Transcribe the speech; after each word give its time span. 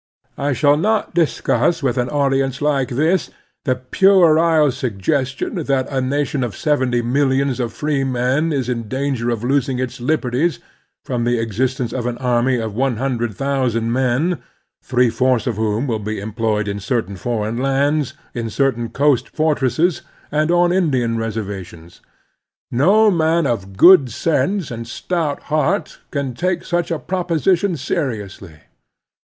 I 0.35 0.53
shall 0.53 0.77
not 0.77 1.13
discuss 1.13 1.83
with 1.83 1.95
an 1.99 2.09
audience 2.09 2.59
like 2.59 2.87
this 2.89 3.29
the 3.65 3.75
puerile 3.75 4.71
suggestion 4.71 5.53
that 5.65 5.87
a 5.91 6.01
nation 6.01 6.43
of 6.43 6.57
seventy 6.57 7.03
millions 7.03 7.59
of 7.59 7.71
freemen 7.71 8.51
is 8.51 8.67
in 8.67 8.87
danger 8.87 9.29
of 9.29 9.43
losing 9.43 9.77
its 9.77 9.99
liber 10.01 10.31
ties 10.31 10.57
from 11.05 11.23
the 11.23 11.37
existence 11.37 11.93
of 11.93 12.07
an 12.07 12.17
army 12.17 12.55
of 12.57 12.73
one 12.73 12.97
himdred 12.97 13.35
thousand 13.35 13.93
men, 13.93 14.41
three 14.81 15.11
fourths 15.11 15.45
of 15.45 15.57
whom 15.57 15.85
will 15.85 15.99
be 15.99 16.19
em 16.19 16.29
6 16.29 16.33
The 16.33 16.33
Strenuous 16.33 16.55
Life 16.55 16.55
15 16.55 16.73
ployed 16.73 16.75
in 16.75 16.79
certain 16.79 17.15
foreign 17.15 17.59
islands, 17.63 18.13
in 18.33 18.49
certain 18.49 18.89
coast 18.89 19.29
fortresses, 19.29 20.01
and 20.31 20.49
on 20.49 20.73
Indian 20.73 21.19
reservations! 21.19 22.01
No 22.71 23.11
man 23.11 23.45
of 23.45 23.77
good 23.77 24.09
sense 24.09 24.71
and 24.71 24.87
stout 24.87 25.43
heart 25.53 25.99
can 26.09 26.33
talce 26.33 26.65
such 26.65 26.89
a 26.89 26.97
proposition 26.97 27.77
seriously. 27.77 28.61